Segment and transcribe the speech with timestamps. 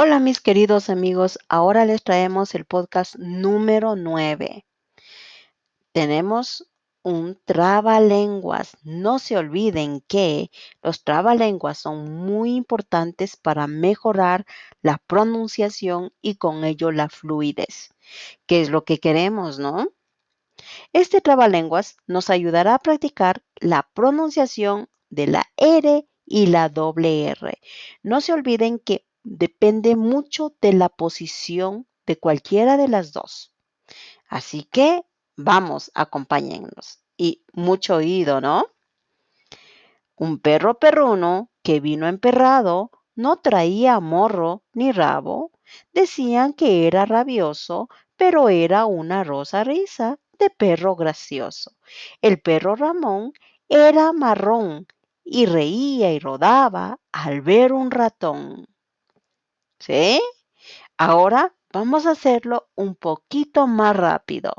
[0.00, 4.64] Hola mis queridos amigos, ahora les traemos el podcast número 9.
[5.90, 6.70] Tenemos
[7.02, 8.76] un trabalenguas.
[8.84, 10.52] No se olviden que
[10.84, 14.46] los trabalenguas son muy importantes para mejorar
[14.82, 17.92] la pronunciación y con ello la fluidez,
[18.46, 19.88] que es lo que queremos, ¿no?
[20.92, 27.58] Este trabalenguas nos ayudará a practicar la pronunciación de la R y la doble R.
[28.04, 33.52] No se olviden que depende mucho de la posición de cualquiera de las dos.
[34.28, 35.02] Así que
[35.36, 37.00] vamos, acompáñennos.
[37.16, 38.66] Y mucho oído, ¿no?
[40.16, 45.52] Un perro perruno que vino emperrado no traía morro ni rabo.
[45.92, 51.76] Decían que era rabioso, pero era una rosa risa de perro gracioso.
[52.22, 53.32] El perro Ramón
[53.68, 54.86] era marrón
[55.24, 58.66] y reía y rodaba al ver un ratón.
[59.80, 60.20] ¿Sí?
[60.98, 64.54] Ahora vamos a hacerlo un poquito más rápido.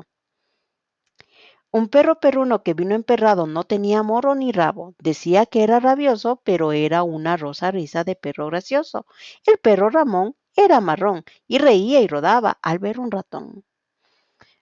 [1.72, 4.94] Un perro perruno que vino emperrado no tenía morro ni rabo.
[5.00, 9.08] Decía que era rabioso, pero era una rosa risa de perro gracioso.
[9.45, 13.64] El perro Ramón era marrón y reía y rodaba al ver un ratón.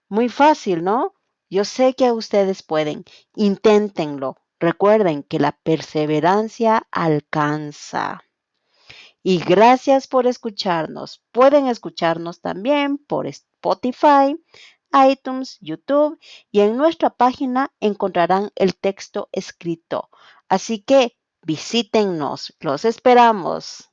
[0.10, 1.14] Muy fácil, ¿no?
[1.50, 3.06] Yo sé que ustedes pueden.
[3.36, 4.36] Inténtenlo.
[4.60, 8.27] Recuerden que la perseverancia alcanza.
[9.24, 11.24] Y gracias por escucharnos.
[11.32, 14.36] Pueden escucharnos también por Spotify,
[14.94, 16.18] iTunes, YouTube
[16.52, 20.10] y en nuestra página encontrarán el texto escrito.
[20.48, 22.56] Así que visítennos.
[22.60, 23.90] Los esperamos.